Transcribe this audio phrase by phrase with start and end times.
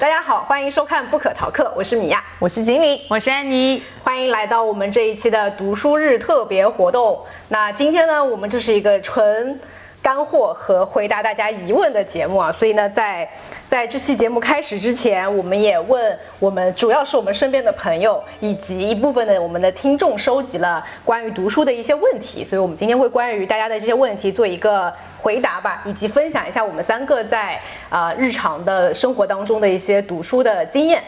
[0.00, 7.26] 大家好，欢迎收看不可逃课，我是米娅，我是锦鲤，我是安妮，欢迎来到我们这一期的读书日特别活动。
[7.48, 9.58] 那今天呢，我们就是一个纯
[10.08, 13.28] 干货和回答大家疑问的节目啊，所以呢，在
[13.68, 24.94] 在这期节目开始之前，我们也问我们主要是我们身边的朋友以及一部分的我们的听众收集了关于读书的一些问题，所以我们今天会关于大家的这些问题做一个。
[25.20, 31.02] 回答吧，以及分享一下我们三个在啊日常的生活当中的一些读书的经验。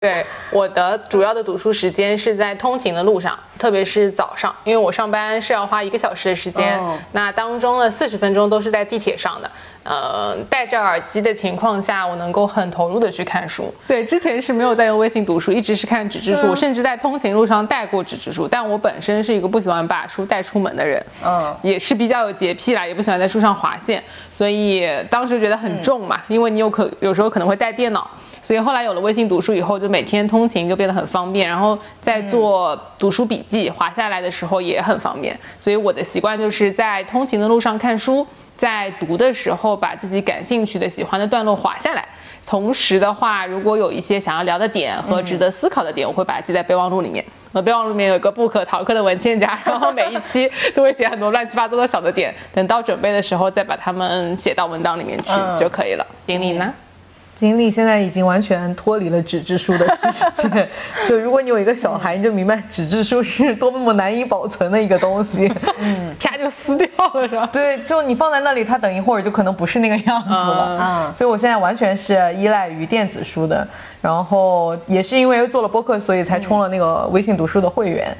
[0.00, 6.80] 对，我的主要的读书时间是在通勤的路上，特别是早上，因为我上班是要花一个小时的时间，
[7.10, 9.50] 那当中的四十分钟都是在地铁上的。
[9.88, 13.72] 呃，戴着耳机的情况下，我能够很投入的去看书。
[13.86, 18.46] 对，之前是没有在用微信读书，一直是看纸质书，我甚至在通勤路上带过纸质书。
[18.46, 28.10] 但我本身是一个不喜欢把书带出门的人，嗯，也是比较有洁癖啦，也不喜欢在书上划线，所以当时觉得很重嘛，因为你有可有时候可能会带电脑，
[28.42, 38.26] 所以后来有了微信读书以后，就每天通勤就变得很方便，然后在做读书笔记划下来的时候也很方便，所以我的习惯就是在通勤的路上看书。
[38.58, 42.06] 在读的时候，把自己感兴趣的、喜欢的段落划下来。
[42.44, 47.24] 同时的话，如果有一些想要聊的点和值得思考的点，我会把它记在备忘录里面。
[47.52, 56.06] 我备忘录里面有一个不可逃课的文件夹， 然后每一期都会写很多乱七八糟的小的点，等到准备的时候再把它们写到文档里面去就可以了。
[56.26, 56.74] 丁玲呢？
[57.38, 60.68] 经历现在已经完全脱离了纸质书的世界，
[61.08, 67.48] 就如果你有一个小孩，你就明白纸质书是多么难以保存的一个东西，嗯，啪就撕掉了是吧？
[67.52, 73.68] 对，就你放在那里，它等一会儿就可能不是那个样子了，嗯，所以我现在完全是依赖于电子书的，
[74.02, 78.16] 然后也是因为做了播客，所以才充了那个微信读书的会员。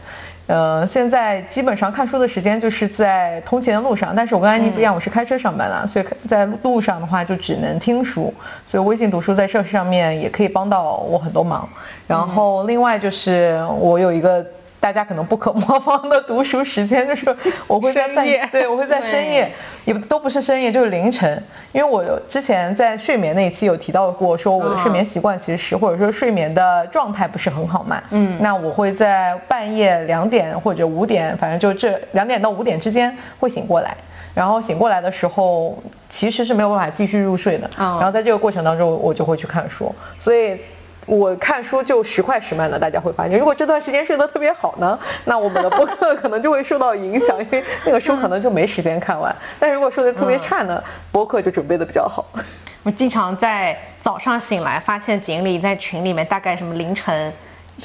[0.49, 8.35] 呃，现在基本上看书的时间就是在通勤的路上，但是我跟安妮不一样，我是开车上班的，所以在路上的话就只能听书，
[8.67, 11.69] 所以微信读书在这上面也可以帮到我很多忙。
[12.09, 14.45] 然后另外就是我有一个。
[14.81, 17.36] 大家可能不可模仿的读书时间就是
[17.67, 19.52] 我会在半夜，对我会在深夜，
[19.85, 21.42] 也都不是深夜就是凌晨，
[21.73, 33.97] 因为我之前在睡眠那一期有提到过，说我的睡眠习惯其实是或者说睡眠的状态不是很好嘛，嗯，那我会在半夜两点或者五点，反正就这两点到五点之间会醒过来，
[34.35, 40.61] 然后醒过来的时候其实是没有办法继续入睡的，然后在这个过程当中我就会去看书，所以。
[41.08, 49.35] 我看书就时快时慢的，大家会发现，如果这段时间睡得特别好呢，那我们的播客可能就会受到影响，因为那个书可能就没时间看完。
[49.58, 52.27] 但如果睡得特别差呢，播客就准备的比较好。
[52.85, 57.33] 我经常在早上醒来，发现锦鲤在群里面，大概什么凌晨。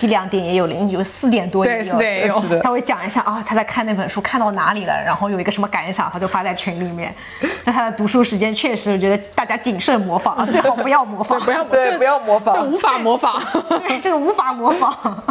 [0.01, 2.41] 一两点也有，零有四点多也有。
[2.63, 7.13] 他会讲一下啊，他在看那本书看到哪里了，然后有一个什么感想，他就发在群里面。
[7.63, 13.41] 就他的读书时间，确实我觉得大家谨慎模仿， 最好不要模仿，不要对，不要模仿，就无法模仿，
[13.87, 15.23] 对，这个无法模仿。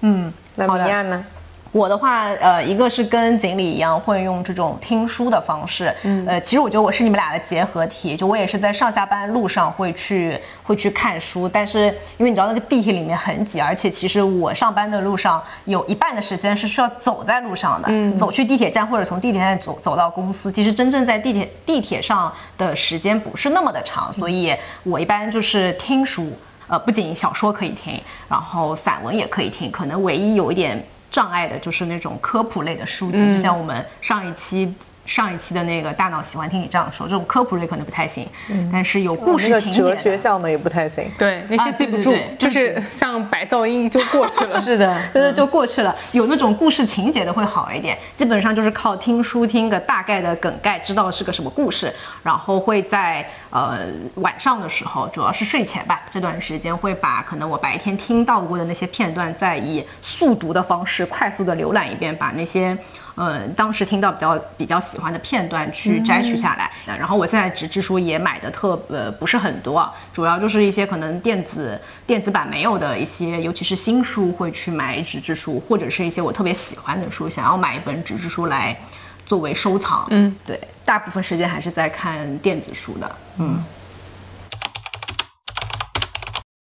[0.00, 1.24] 嗯，那米娅呢？
[1.72, 11.86] 我的话，呃，一个是跟锦鲤一样会用这种听书的方式，嗯，呃，其实我觉得我是你们俩的结合体，就我也是在上下班路上会去会去看书，但是
[12.18, 24.52] 因为你知道那个地铁里面很挤，而且其实我上班的路上有一半的时间是需要走在路上的，嗯，走去地铁站或者从地铁站走走到公司，其实真正在地铁地铁上的时间不是那么的长，所以
[24.82, 26.32] 我一般就是听书，
[26.66, 30.84] 呃，不仅小说可以听，然后散文也可以听，可能唯一有一点。
[31.10, 34.74] 障碍的就是那种科普类的书籍，就像我们上一期。
[35.10, 38.28] 上一期的那个大脑喜欢听你这样说，这种科普类可能不太行，
[38.72, 41.10] 但是有故事情节哲学向的也不太行。
[41.18, 44.60] 对，那些记不住，就是像白噪音就过去了。
[44.62, 45.96] 是的， 就是就过去了。
[46.12, 53.80] 有那种故事情节的会好一点，基本上就是靠听书听个大概的梗概，知道是个什么故事，然后会在呃
[54.14, 62.78] 晚上的时候，主要是睡前吧，这段时间会把可能我白天听到过的那些片段，再以速读的方式快速的浏览一遍，把那些。
[63.16, 78.78] 嗯，当时听到比较比较喜欢的片段去摘取下来，然后我现在纸质书也买的特呃不是很多，主要就是一些可能电子电子版没有的一些，尤其是新书会去买纸质书，或者是一些我特别喜欢的书，想要买一本纸质书来
[79.26, 80.06] 作为收藏。
[80.10, 83.16] 嗯，对，大部分时间还是在看电子书的。
[83.38, 83.62] 嗯，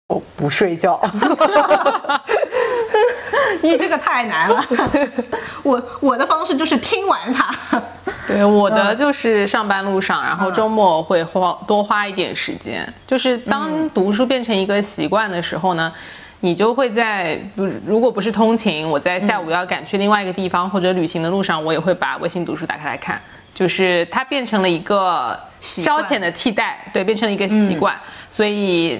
[0.08, 1.00] 我不睡觉。
[3.62, 4.64] 你这个太难了，
[5.62, 7.82] 我我的方式就是听完它。
[8.26, 12.92] 对，我的就是上班路上，然后周末会花多花一点时间。
[13.06, 15.92] 就是当读书变成一个习惯的时候呢，
[16.40, 23.20] 你就会在不如果不是通勤，我在下午要赶去另外一个地方或者旅行的路上，我也会把微信读书打开来看。
[23.54, 28.00] 就是它变成了一个消遣的替代，对，变成了一个习惯。
[28.32, 28.98] 所以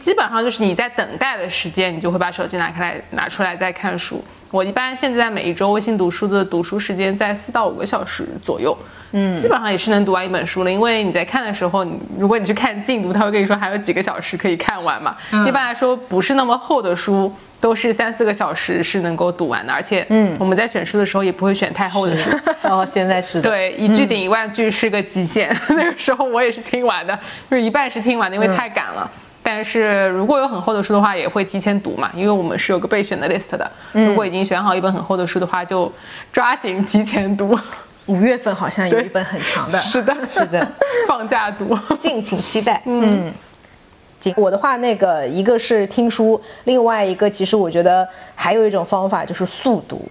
[0.00, 4.24] 基本上就是你在等待的时间，你就会把手机拿开来拿出来再看书。
[4.50, 8.76] 我一般现在每一周微信读书的读书时间在四到五个小时左右，
[9.12, 10.70] 嗯，基本上也是能读完一本书了。
[10.72, 15.16] 因为你在看的时候，你如果你去看进度，他会跟你说还有几个小时可以看完嘛。
[15.46, 19.72] 一般来说，不是那么厚的书，都是三四个小时是能够读完的。
[19.72, 22.30] 而且，嗯，我们在选书的时候也不会选太厚的书。
[22.62, 25.56] 哦， 现在是对，一句顶一万句是个极限。
[25.70, 27.16] 那个时候我也是听完的，
[27.48, 29.08] 就是一半是听完的，因为太赶了。
[29.52, 33.68] 但是如果有很厚的书的话，也会提前读嘛，因为我们是有个备选的 list 的。
[33.90, 35.92] 如果已经选好一本很厚的书的话，就
[36.32, 37.58] 抓紧提前读。
[38.06, 39.80] 五月份好像有一本很长的。
[39.82, 40.68] 是的，是的，
[41.08, 42.82] 放假读，敬请期待。
[42.86, 43.32] 嗯，
[44.36, 50.08] 我的话，那个一个是听书，另外一个其实我觉得还有一种方法就是速读，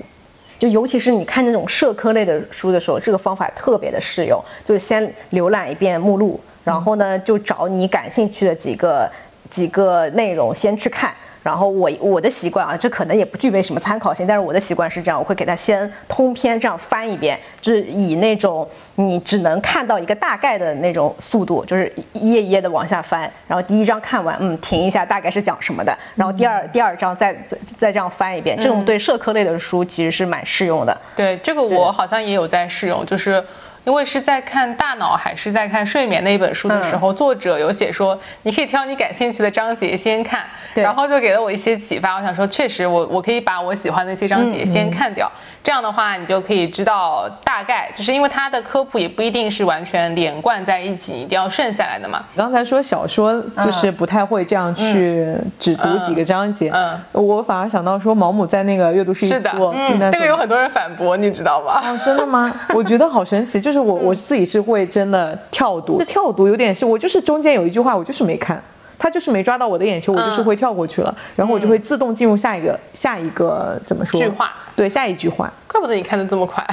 [0.60, 6.42] 就尤其是你看那种社科类的书的时候，这个方法特别的适用，就是先浏览一遍目录。
[6.66, 9.10] 然后呢，就找你感兴趣的几个
[9.50, 11.14] 几个内容先去看。
[11.42, 23.32] 然后我我的习惯啊，这可能也不具备什么参考性，但是我的习惯是这样，我会给他先通篇这样翻一遍，就是以那种你只能看到一个大概的那种速度，就是一页一页的往下翻。
[23.48, 25.98] 然后第一章看完，嗯，停一下，大概是讲什么的。
[26.16, 28.58] 然后第二第二章再再再这样翻一遍。
[28.58, 31.00] 这种对社科类的书其实是蛮适用的。
[31.16, 33.46] 对，这个我好像也有在试用，就是。
[33.86, 42.16] 因为是在看大脑还是在看睡眠那一本书的时候，作者有写说，你可以挑你感兴趣的章节先看，然后就给了我一些启发。
[42.18, 45.32] 我想说，确实我我可以把我喜欢的一些章节先看掉。
[45.64, 52.24] 这样的话，你就可以知道大概，就是因为它的科普也不一定是完全连贯在一起，一定要顺下来的嘛。
[52.36, 61.82] 刚才说小说就是不太会这样去只读几个章节，嗯，我反而想到说毛姆在那个阅读是一做，那个有很多人反驳，你知道吗？
[61.84, 62.54] 哦，真的吗？
[62.74, 68.64] 我觉得好神奇，就是我我自己是会真的跳读，跳读有点是我就是中间有一句话我就是没看。
[69.00, 74.20] 他就是没抓到我的眼球，我就是会跳过去了，然后我就会自动进入下一个下一个怎么说？
[74.20, 74.54] 句话。
[74.76, 75.52] 对，下一句话。
[75.68, 76.66] 怪不得你看的这么快，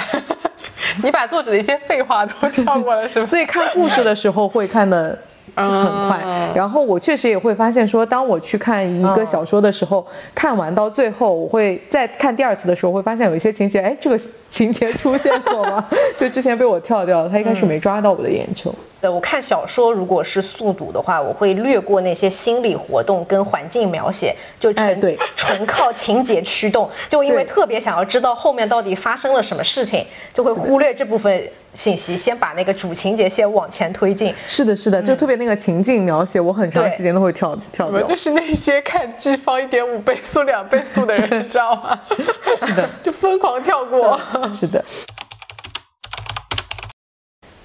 [1.03, 3.27] 你把作者的一些废话都跳过了，是吗？
[3.27, 5.19] 所以看故事的时候会看的
[5.55, 6.21] 很快，
[6.55, 14.21] 然后我确实也会发现说，当我去看一个小说的时候，看完到最后，我会再看第二次的时候，会发现有一些情节，哎，这个
[14.51, 15.85] 情节出现过吗？
[16.19, 18.75] 就之前被我跳掉了，他应该是没抓到我的眼球。
[19.07, 34.35] 对，我看小说如果是速读的话，我会略过那些心理活动跟环境描写，就纯对纯靠情节驱动，就因为特别想要知道后面到底发生了什么事情，就会忽略这部分信息，先把那个主情节先往前推进。
[34.49, 38.03] 是的，是的，就特别那个情境描写，我很长时间都会跳跳掉。
[38.03, 42.01] 就是那些看剧放一点五倍速、两倍速的人， 你知道吗？
[42.67, 44.19] 是的， 就疯狂跳过。
[44.53, 44.85] 是的。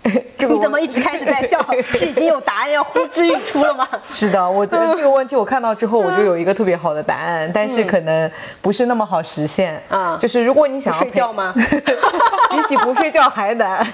[0.38, 1.64] 你怎么一直开始在笑？
[1.92, 3.88] 是已经有答案要呼之欲出了吗？
[4.10, 8.30] 是的，我觉得这个问题我看到之后，我就有一个特别好的答案，但是可能
[8.62, 9.84] 不是那么好实现。
[9.90, 11.54] 啊，就是如果你想要睡觉吗？
[11.56, 13.86] 比起不睡觉还难。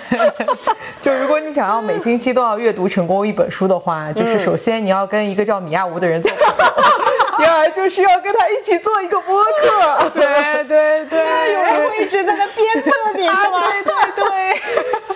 [1.01, 6.73] 就如果你想要每星期都要阅读成功一本书的话，就是首先你要跟一个叫米亚吴的人做朋友。
[7.37, 13.61] 第二就是要跟他一起做一个播客，对对对，有人会一直在那鞭策你，是吗？
[13.67, 14.61] 对对对，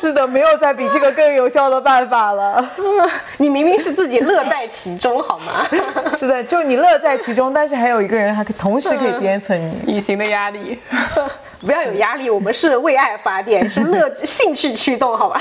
[0.02, 2.68] 是的，没有再比这个更有效的办法了。
[3.38, 5.68] 你明明是自己乐在其中，好吗？
[6.18, 10.80] 是的，就你乐在其中，但是还有一个人还可同时可以鞭策你，隐形的压力。
[11.62, 15.40] 不要有压力，我们是为爱发电，是乐兴趣驱动，好吧？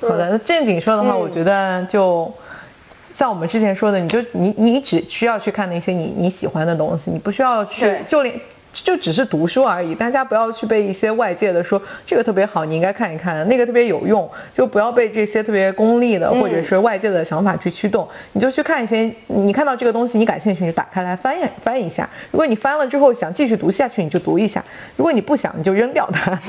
[0.00, 2.34] 好的，那正经说的话，我觉得就。
[3.14, 8.40] 像我们之前说的，你就你你只需要去看那些你你喜欢的东西，你不需要去就连
[8.72, 9.94] 就只是读书而已。
[9.94, 18.08] 大家不要去被一些外界的说这个特别好，你应该看一看，那个特别有用，就不要被这些特别功利的或者是外界的想法去驱动。
[18.32, 22.08] 你就去看一些你看到这个东西你感兴趣，你就打开来翻一翻一下。
[22.30, 24.62] 如果你翻了之后想继续读下去，你就读一下；
[24.96, 26.30] 如果你不想，你就扔掉它。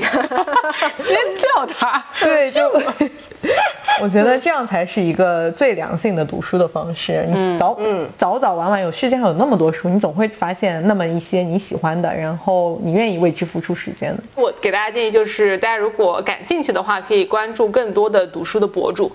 [0.98, 2.04] 扔掉它？
[2.20, 2.62] 对，就。
[4.02, 7.24] 我觉得这样才是一个最良性的读书的方式。
[7.30, 14.22] 你早嗯早早晚晚有世界上有那么多书，你总会发现那么一些你喜欢的，然后你愿意为之付出时间的。
[14.34, 19.12] 我给大家建议就是，大家如果感兴趣的话，可以关注更多的读书的博主。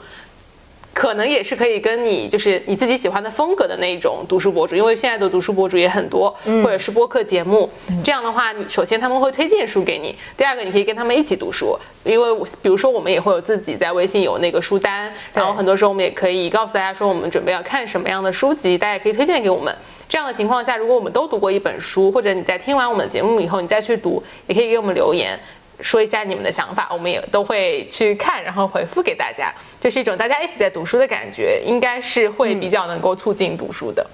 [0.99, 7.69] 可能也是可以跟你就是你自己喜欢的风格的那种读书博主，因为现在的读书博主也很多，或者是播客节目。
[8.03, 19.73] 这样的话，你首先他们会推荐书给你，第二个你可以跟他们一起读书，因为比如说我们也会有自己在微信有那个书单，然后很多时候我们也可以告诉大家说我们准备要看什么样的书籍，大家可以推荐给我们。
[20.09, 25.39] 这样的情况下，如果我们都读过一本书，或者你在听完我们的节目以后你再去读，也可以给我们留言。
[25.81, 34.07] 说一下你们的想法，我们也都会去看，然后回复给大家，这是一种大家一起在读书的感觉，应该是会比较能够促进读书的。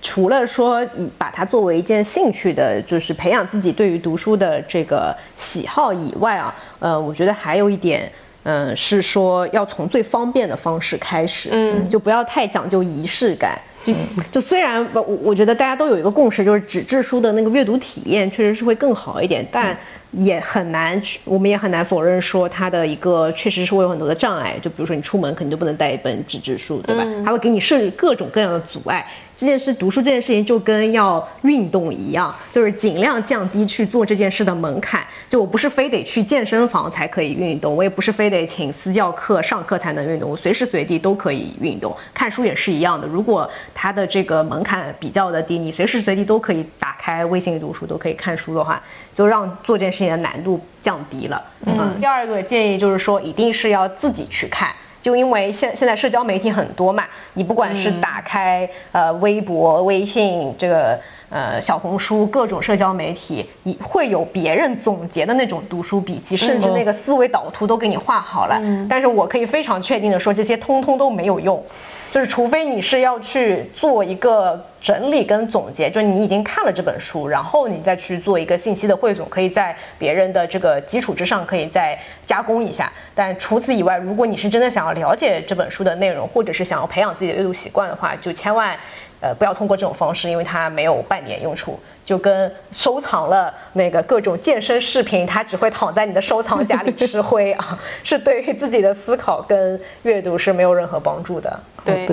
[0.00, 8.10] 除了说以把它作为一件兴趣的，就是培养自己对于读书的这个喜好以外啊，呃，我觉得还有一点，
[8.44, 13.60] 嗯，是说要从最方便的方式开始，嗯，就不要太讲究仪式感。
[13.84, 13.92] 就
[14.30, 19.76] 就虽然我我觉得大家都有一个共识，就是纸质书的那个阅读体验确实是会更好一点，但
[20.12, 24.56] 也很难，我们也很难否认说它的一个确实是会有很多的障碍。
[24.62, 27.04] 就比如说你出门肯定就不能带一本纸质书，对吧？
[27.24, 29.08] 它会给你设置各种各样的阻碍。
[29.42, 35.04] 这件事读书这件事情就跟要运动一样，就是尽量降低去做这件事的门槛。
[35.28, 41.96] 就我不是非得去健身房才可以运动，我也不是非得请私教课上课才能运动，我随时随地都可以运动。
[42.14, 48.80] 看书也是一样的，如果它的这个门槛比较的低，你随时随地都可以打开微信读书，都可以看书的话，
[49.12, 51.42] 就让做这件事情的难度降低了。
[51.66, 51.96] 嗯。
[51.98, 54.68] 第二个建议就是说，一定是要自己去看。
[55.02, 57.04] 就因为现现在社交媒体很多嘛，
[57.34, 68.62] 你不管是打开呃微博、微信这个呃小红书各种社交媒体，你会有别人总结的那种读书笔记，甚至那个思维导图都给你画好了。
[68.88, 71.64] 但是我可以非常确定的说，这些通通都没有用。
[72.12, 82.92] 就是除非你是要去做一个整理跟总结，就你已经看了这本书，然后你再去做一个信息的汇总，可以在别人的这个基础之上可以再加工一下。
[83.14, 88.78] 但除此以外，如果你是真的想要了解这本书的内容，或者是想要培养自己的阅读习惯的话，就千万
[89.22, 91.80] 呃不要通过这种方式，因为它没有半点用处。
[92.04, 101.60] 就跟收藏了那个各种健身视频，它只会躺在你的收藏夹里 吃灰啊，是对于自己的思考跟阅读是没有任何帮助的。
[101.84, 102.04] 对，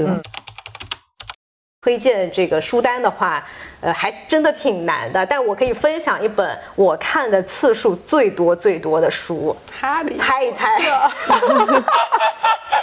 [1.82, 3.46] 推荐这个书单的话。
[3.82, 9.56] 呃，还真的挺难的，但我可以分享一本我看的次数最多最多的书。
[9.80, 10.78] 哈利，猜一猜。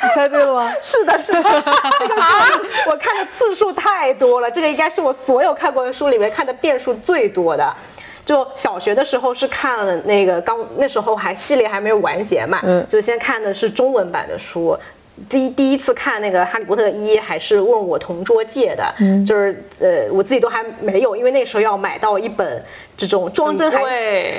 [0.02, 0.72] 你猜对了吗？
[0.82, 1.42] 是的，是的。
[2.88, 7.76] 我看的次数太多了，这个应该是我所有看过的书里面看的遍数最多的。
[8.24, 14.78] 就小学的时候是看了那个刚那时候还系列还没有完结嘛，嗯，就先看的是中文版的书。
[15.28, 18.94] 第第一次看那个《哈利波特一》还是问我同桌借的，
[19.26, 22.64] 就是呃我自己都还没有，因为那时候要买到一本
[22.96, 23.82] 这种装帧还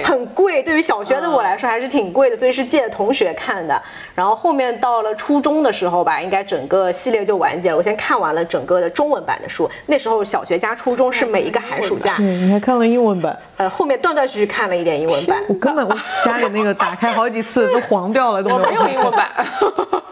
[0.04, 3.82] 很贵，对于小学的我来说还是挺贵的，所以是借同学看的。
[4.16, 7.78] 然后后面到了初中的时候吧，应该整个系列就完结了。
[7.78, 12.16] 我先看完了整个的中文版的书，那时候小学加初中是每一个寒暑假。
[12.20, 13.38] 你还看了英文版？
[13.58, 15.44] 呃，后面断断续续看了一点英文版。
[15.48, 19.28] 我根本我家里那个打开好几次都黄掉了，都没有英文版。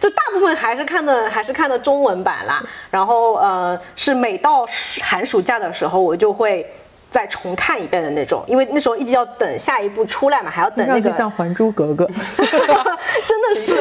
[0.00, 4.66] 就大部分还是看的还是看的中文版啦，然后呃是每到
[5.02, 6.72] 寒暑假的时候我就会
[7.10, 12.06] 再重看一遍的那种，因为那时候一直要等下一部出来嘛，还要等那个像《还珠格格》
[13.26, 13.74] 真的是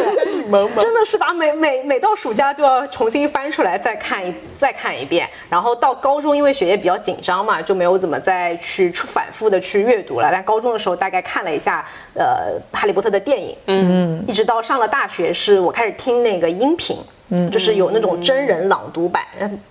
[0.81, 11.85] 真的是把每每每到暑假就要重新翻出来再看一再看一遍，然后到高中因为学业比较紧张嘛，就没有怎么再去反复的去阅读了，但高中的时候大概看了一下。
[12.15, 16.97] 呃，哈利波特的电影，嗯，一直到上了大学，是我开始听那个音频，
[17.31, 19.23] 嗯，就是有那种真人朗读版，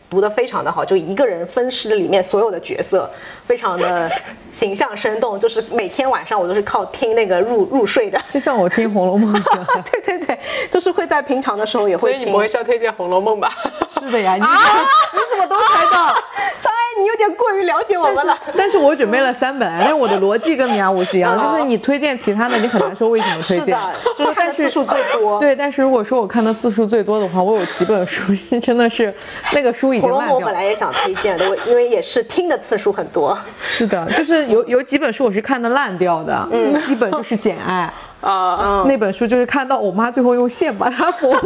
[0.09, 3.11] 读得非常的好，就一个人分饰里面所有的角色，
[3.47, 4.11] 非常的
[4.53, 10.38] 形象生动，就是每天晚上我都是靠听那个入入睡的，就像我听《红楼梦》一样， 对对对，
[10.71, 13.53] 就是会在平常的时候也会，所以你不会要推荐《红楼梦》吧？
[13.91, 16.15] 是的呀，你你怎么都猜到？
[16.61, 18.38] 张爱，你有点过于了解我们了。
[18.57, 23.67] 但是我准备了三本，因为我的逻辑跟米娅五是一样，就是你推荐其他的，你很难说为什么推荐。
[23.67, 25.38] 是的，就看次数最多。
[25.40, 29.14] 对，但是如果说我看的次数最多的话，我有几本书真的是
[29.52, 30.37] 那个书已经烂掉。
[30.37, 33.38] 我本来也想推荐的，因为也是听的次数很多。
[33.62, 37.93] 是的，就是有有几本书我是看的烂掉的，嗯，一本就是《简爱》。
[38.21, 41.38] 啊，那本书就是看到我妈最后用线把它缝了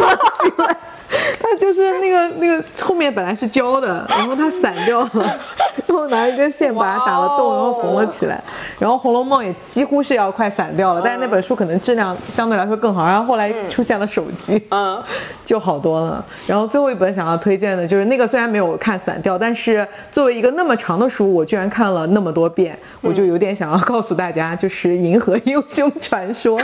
[0.43, 0.75] 起来，
[1.41, 5.39] 它就是那个那个后面本来是胶的，然后它散掉了，
[5.87, 8.43] 然后拿一根线把它打了洞，然后缝了起来。
[8.79, 13.05] 然后《红楼梦》也几乎是要快散掉了，但是那本书可能质量相对来说更好。
[13.05, 15.03] 然后后来出现了手机，嗯，
[15.45, 16.25] 就好多了。
[16.47, 26.59] 然后最后一本想要推荐的就是那个，虽然没有看散掉，但是作为一个那么长的书，我居然看了那么多遍，我就有点想要告诉大家，就是《银河英雄传说》。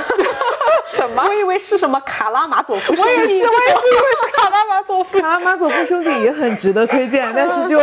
[0.87, 1.23] 什么？
[1.23, 2.95] 我以为是什么卡拉马佐夫。
[2.97, 3.47] 我也是，我也是以为是
[4.38, 5.21] 卡拉马佐夫。
[5.21, 7.78] 卡拉马佐夫兄弟也很值得推荐， 但是就，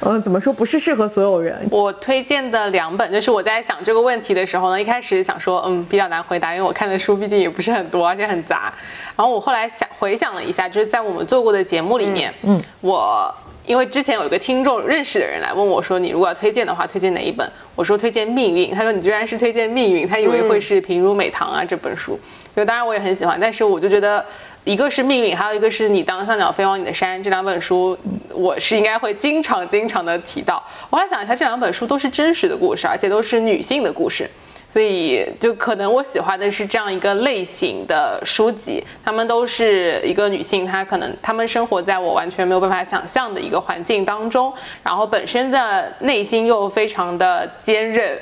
[0.00, 1.68] 嗯，怎么说不是适合所有人。
[1.70, 8.72] 我推荐的两本，就是我在想这个问题的时候呢，一开始想说，嗯，比较难回答，因为我看的书毕竟也不是很多，而且很杂。
[9.16, 13.34] 然后我后来想回想了一下，就是在我们做过的节目里面，嗯，我。
[13.66, 17.50] 因为之前有一个听众认识的人来问我说，你如果要推荐的话，推荐哪一本？
[17.74, 22.16] 我说推荐《命运》，他说你居然是推荐《命运》，他以为会是《平如美棠》啊这本书。
[22.54, 24.24] 就当然我也很喜欢，但是我就觉得
[24.66, 27.96] 一个是《命运》，还有一个是你当像鸟飞往你的山这两本书，
[28.34, 30.64] 我是应该会经常经常的提到。
[30.90, 34.28] 我还想一下，这两本书都是真实的故事，而且都是女性的故事。
[34.68, 48.18] 所以就可能我喜欢的是这样一个类型的书籍，她们都是一个女性，她可能她们生活在我完全没有办法想象的一个环境当中，然后本身的内心又非常的坚韧，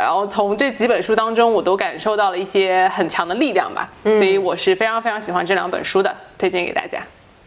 [0.00, 7.02] 然后从这几本书当中我都感受到了一些很强的力量吧，所以我是非常非常喜欢这两本书的，推荐给大家。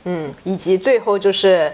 [0.06, 1.72] 嗯，以及最后就是。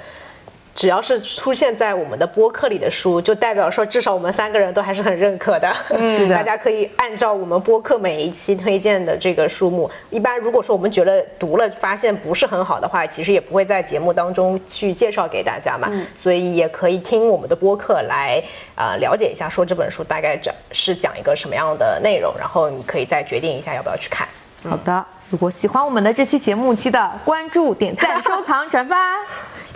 [0.79, 5.75] 只要是出现在我们的播客里的书，就代表说至少我们三个人都还是很认可的。
[5.89, 15.89] 嗯， 大家可以按照我们播客每一期推荐的这个书目，一般如果说我们觉得读了发现不是很好的话，其实也不会在节目当中去介绍给大家嘛。
[15.91, 18.41] 嗯，所以也可以听我们的播客来
[18.75, 24.29] 啊了解一下，说这本书大概讲是讲一个什么样的内容，然后你可以再决定一下要不要去看。
[24.63, 28.95] 好的，如果喜欢我们的这期节目，记得关注、点赞、 收藏、转发。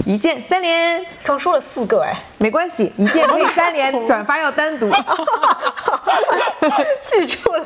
[0.06, 4.92] 一键三连，刚说了四个哎，没关系，一键可以三连， 转发要单独，
[7.10, 7.66] 记住了。